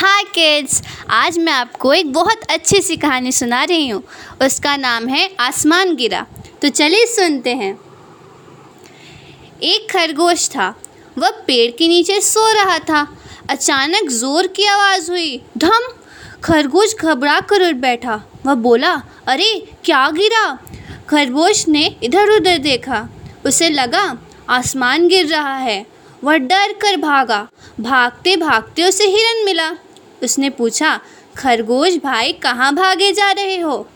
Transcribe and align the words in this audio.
हाय 0.00 0.22
kids 0.22 0.82
आज 1.10 1.38
मैं 1.38 1.52
आपको 1.52 1.92
एक 1.92 2.12
बहुत 2.12 2.40
अच्छी 2.50 2.80
सी 2.80 2.96
कहानी 2.96 3.32
सुना 3.32 3.64
रही 3.64 3.88
हूँ। 3.88 4.02
उसका 4.46 4.76
नाम 4.76 5.08
है 5.08 5.30
आसमान 5.40 5.96
गिरा। 5.96 6.26
तो 6.62 6.68
चलिए 6.68 7.06
सुनते 7.06 7.54
हैं। 7.54 7.80
एक 9.62 9.92
खरगोश 9.92 10.48
था। 10.48 10.80
वह 11.18 11.30
पेड़ 11.30 11.72
के 11.78 11.88
नीचे 11.88 12.20
सो 12.20 12.52
रहा 12.52 12.78
था। 12.78 13.18
अचानक 13.48 14.10
ज़ोर 14.10 14.46
की 14.46 14.64
आवाज़ 14.64 15.10
हुई। 15.10 15.42
धम! 15.58 15.80
खरगोश 16.44 16.94
घबरा 16.94 17.40
कर 17.40 17.68
उठ 17.68 17.74
बैठा। 17.74 18.20
वह 18.46 18.54
बोला, 18.54 19.02
अरे, 19.26 19.68
क्या 19.84 20.10
गिरा? 20.10 20.58
खरगोश 21.08 21.68
ने 21.68 21.96
इधर 22.02 22.28
उधर 22.28 22.58
देखा। 22.58 23.08
उसे 23.46 23.70
लगा, 23.70 24.18
आसमान 24.48 25.08
गिर 25.08 25.26
रहा 25.26 25.56
है। 25.56 25.86
वह 26.24 26.36
डर 26.36 26.72
कर 26.72 26.96
भागा। 26.96 27.48
भागते 27.80 28.36
भागते 28.36 28.84
उसे 28.84 29.04
हिरन 29.04 29.44
मिला। 29.44 29.72
उसने 30.22 30.50
पूछा, 30.50 31.00
खरगोश 31.36 31.94
भाई, 31.94 32.32
कहाँ 32.32 32.74
भागे 32.74 33.12
जा 33.12 33.32
रहे 33.32 33.58
हो? 33.58 33.88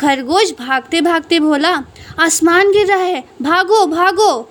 खरगोश 0.00 0.52
भागते 0.52 1.00
भागते 1.00 1.40
बोला, 1.40 1.84
आसमान 2.18 2.72
गिर 2.72 2.86
रहा 2.86 2.98
है, 2.98 3.24
भागो 3.42 3.86
भागो। 3.86 4.50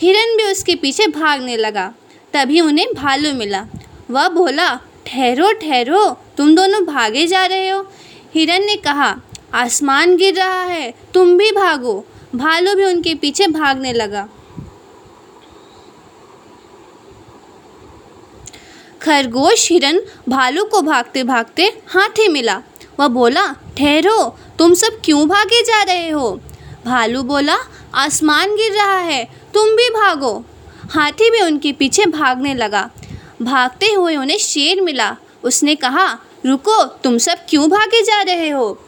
हिरन 0.00 0.36
भी 0.36 0.42
उसके 0.42 0.74
पीछे 0.74 1.06
भागने 1.06 1.56
लगा। 1.56 1.92
तभी 2.32 2.60
उन्हें 2.60 2.86
भालू 2.94 3.34
मिला। 3.34 3.66
वह 4.10 4.28
बोला, 4.28 4.80
ठहरो 5.06 5.52
ठहरो, 5.52 6.16
तुम 6.36 6.54
दोनों 6.54 6.84
भागे 6.84 7.26
जा 7.26 7.46
रहे 7.46 7.68
हो। 7.68 7.86
हिरन 8.34 8.64
ने 8.64 8.76
कहा, 8.76 9.16
आसमान 9.54 10.16
गिर 10.16 10.34
रहा 10.34 10.62
है, 10.62 10.94
तुम 11.14 11.38
भी 11.38 11.50
भागो। 11.50 12.06
भालू 12.34 12.74
भी 12.74 12.84
उनके 12.84 13.14
पीछे 13.14 13.46
भागने 13.46 13.92
लगा। 13.92 14.28
खरगोश 19.02 19.72
हिरन 19.72 20.00
भालू 20.28 20.64
को 20.64 20.82
भागते 20.82 21.22
भागते 21.22 21.62
हाथी 21.88 22.28
मिला। 22.28 22.62
वह 23.00 23.08
बोला, 23.08 23.46
ठहरो, 23.78 24.38
तुम 24.58 24.74
सब 24.74 25.00
क्यों 25.04 25.28
भागे 25.28 25.62
जा 25.62 25.82
रहे 25.82 26.08
हो? 26.08 26.40
भालू 26.84 27.22
बोला, 27.22 27.56
आसमान 27.94 28.56
गिर 28.56 28.72
रहा 28.72 28.98
है, 28.98 29.24
तुम 29.54 29.68
भी 29.68 29.90
भागो। 29.90 30.44
हाथी 30.90 31.30
भी 31.30 31.40
उनके 31.40 31.72
पीछे 31.72 32.06
भागने 32.06 32.54
लगा। 32.54 32.90
भागते 33.42 33.86
हुए 33.86 34.16
उन्हें 34.16 34.38
शेर 34.38 34.80
मिला। 34.80 35.16
उसने 35.44 35.74
कहा, 35.74 36.18
रुको, 36.46 36.84
तुम 36.84 37.18
सब 37.18 37.38
क्यों 37.48 37.70
भागे 37.70 38.02
जा 38.02 38.22
रहे 38.22 38.48
हो? 38.48 38.78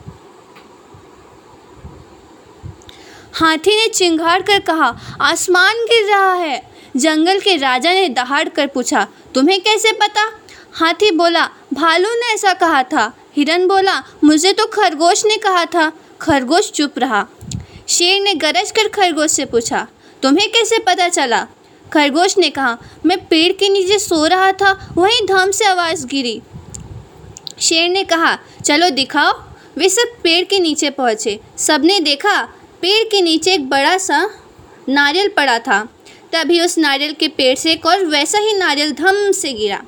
हाथी 3.33 3.77
ने 3.77 3.89
चिंगाड़ 3.89 4.43
कर 4.43 4.59
कहा, 4.59 5.01
आसमान 5.21 5.75
गिर 5.75 6.11
रहा 6.11 6.35
है। 6.35 6.73
जंगल 6.97 7.41
के 7.41 7.57
राजा 7.57 7.93
ने 7.93 8.09
दहाड़ 8.09 8.49
कर 8.49 8.67
पूछा 8.67 9.09
तुम्हें 9.35 9.61
कैसे 9.61 9.93
पता? 9.93 10.31
हाथी 10.73 11.11
बोला, 11.11 11.49
भालू 11.75 12.09
ने 12.11 12.33
ऐसा 12.35 12.53
कहा 12.55 12.83
था। 12.83 13.13
हिरन 13.37 13.67
बोला, 13.69 14.03
मुझे 14.25 14.53
तो 14.53 14.67
खरगोश 14.67 15.25
ने 15.27 15.37
कहा 15.37 15.65
था। 15.65 15.91
खरगोश 16.21 16.71
चुप 16.73 16.99
रहा। 16.99 17.27
शेर 17.89 18.21
ने 18.23 18.35
गरज 18.35 18.71
कर 18.71 18.89
खरगोश 18.89 19.31
से 19.31 19.45
पूछा, 19.45 19.87
तुम्हें 20.23 20.51
कैसे 20.53 20.79
पता 20.79 21.09
चला? 21.09 21.47
खरगोश 21.93 22.37
ने 22.39 22.51
कहा, 22.51 22.77
मैं 23.07 23.19
पेड़ 23.27 23.53
के 23.53 23.69
नीचे 23.69 23.99
सो 23.99 24.25
रहा 24.27 24.53
था, 24.53 24.73
वहीं 24.97 25.27
धम 25.27 25.51
से 25.51 25.65
आवाज़ 25.65 26.07
गिरी। 26.07 26.41
शेर 27.61 27.89
ने 27.89 28.05
कहा, 28.05 28.39
चलो 28.65 28.91
दिखाओ। 28.91 29.33
वे 29.77 29.89
सब 29.89 30.17
पेड़ 30.23 30.45
के 30.45 30.59
नीचे 30.59 30.91
पहुँचे। 30.91 31.39
सबने 31.59 31.99
देखा, 32.01 32.43
पेड़ 32.83 33.05
के 33.09 33.21
नीचे 33.21 33.53
एक 33.55 33.69
बड़ा 33.69 33.97
सा 33.99 34.19
नारियल 34.89 35.29
पड़ा 35.29 35.59
था। 35.59 35.87
तभी 36.33 36.61
उस 36.61 36.77
नारियल 36.79 37.13
के 37.13 37.29
पेड़ 37.29 37.55
से 37.59 37.73
एक 37.73 37.87
और 37.87 38.05
वैसा 38.07 38.39
ही 38.39 38.53
नारियल 38.55 38.93
धम 38.93 39.31
से 39.33 39.53
गिरा। 39.53 39.83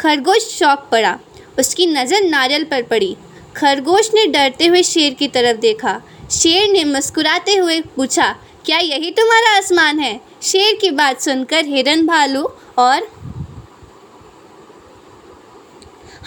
खरगोश 0.00 0.58
चौक 0.58 0.88
पड़ा। 0.92 1.18
उसकी 1.58 1.86
नज़र 1.86 2.22
नारियल 2.22 2.64
पर 2.64 2.82
पड़ी। 2.82 3.16
खरगोश 3.56 4.10
ने 4.14 4.26
डरते 4.26 4.66
हुए 4.66 4.82
शेर 4.82 5.14
की 5.14 5.28
तरफ़ 5.28 5.56
देखा। 5.58 6.00
शेर 6.32 6.70
ने 6.72 6.84
मुस्कुराते 6.84 7.56
हुए 7.56 7.80
पूछा, 7.96 8.34
क्या 8.66 8.78
यही 8.78 9.10
तुम्हारा 9.10 9.56
आसमान 9.56 9.98
है? 9.98 10.20
शेर 10.42 10.76
की 10.76 10.90
बात 10.92 11.20
सुनकर 11.20 11.64
हिरन 11.64 12.06
भालू 12.06 12.48
और 12.78 13.06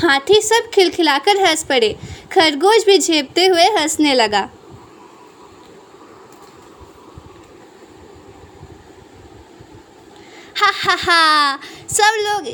हाथी 0.01 0.41
सब 0.41 0.69
खिलखिलाकर 0.73 1.41
हंस 1.41 1.63
पड़े। 1.63 1.95
खरगोश 2.31 2.85
भी 2.85 2.97
झेपते 2.97 3.45
हुए 3.45 3.63
हंसने 3.77 4.13
लगा। 4.13 4.49
हा 10.59 10.71
हा 10.83 10.95
हा 11.05 11.19
सब 11.97 12.17
लोग 12.27 12.47